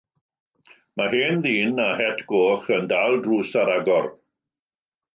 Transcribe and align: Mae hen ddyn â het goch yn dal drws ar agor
Mae 1.01 1.11
hen 1.25 1.43
ddyn 1.43 1.83
â 1.85 1.87
het 2.01 2.25
goch 2.33 2.73
yn 2.81 2.91
dal 2.95 3.23
drws 3.29 3.55
ar 3.67 3.75
agor 3.79 4.13